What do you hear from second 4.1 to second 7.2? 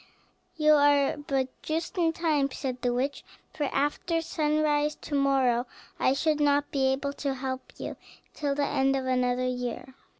sunrise to morrow I should not be able